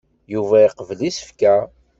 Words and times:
Yuba 0.33 0.57
iqebbel 0.61 0.99
isefka. 1.09 1.55